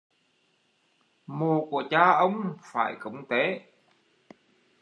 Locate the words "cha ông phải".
1.89-2.95